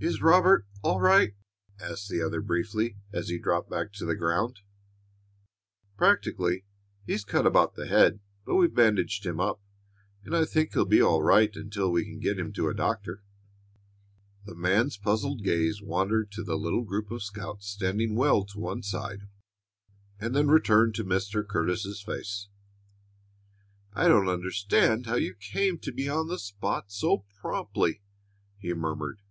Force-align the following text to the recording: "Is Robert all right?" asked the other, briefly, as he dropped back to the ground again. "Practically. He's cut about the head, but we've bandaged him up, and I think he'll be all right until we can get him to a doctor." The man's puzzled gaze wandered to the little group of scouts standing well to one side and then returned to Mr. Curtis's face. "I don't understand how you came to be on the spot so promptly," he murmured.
"Is 0.00 0.22
Robert 0.22 0.64
all 0.84 1.00
right?" 1.00 1.34
asked 1.80 2.08
the 2.08 2.22
other, 2.22 2.40
briefly, 2.40 2.98
as 3.12 3.30
he 3.30 3.36
dropped 3.36 3.68
back 3.68 3.92
to 3.94 4.04
the 4.04 4.14
ground 4.14 4.58
again. 4.58 5.94
"Practically. 5.96 6.64
He's 7.04 7.24
cut 7.24 7.44
about 7.48 7.74
the 7.74 7.88
head, 7.88 8.20
but 8.44 8.54
we've 8.54 8.72
bandaged 8.72 9.26
him 9.26 9.40
up, 9.40 9.60
and 10.22 10.36
I 10.36 10.44
think 10.44 10.72
he'll 10.72 10.84
be 10.84 11.02
all 11.02 11.20
right 11.24 11.50
until 11.56 11.90
we 11.90 12.04
can 12.04 12.20
get 12.20 12.38
him 12.38 12.52
to 12.52 12.68
a 12.68 12.74
doctor." 12.74 13.24
The 14.44 14.54
man's 14.54 14.96
puzzled 14.96 15.42
gaze 15.42 15.82
wandered 15.82 16.30
to 16.30 16.44
the 16.44 16.54
little 16.56 16.82
group 16.84 17.10
of 17.10 17.24
scouts 17.24 17.66
standing 17.66 18.14
well 18.14 18.44
to 18.44 18.58
one 18.60 18.84
side 18.84 19.22
and 20.20 20.32
then 20.32 20.46
returned 20.46 20.94
to 20.94 21.04
Mr. 21.04 21.44
Curtis's 21.44 22.00
face. 22.02 22.46
"I 23.94 24.06
don't 24.06 24.28
understand 24.28 25.06
how 25.06 25.16
you 25.16 25.34
came 25.34 25.76
to 25.80 25.90
be 25.90 26.08
on 26.08 26.28
the 26.28 26.38
spot 26.38 26.92
so 26.92 27.24
promptly," 27.40 28.00
he 28.58 28.72
murmured. 28.72 29.22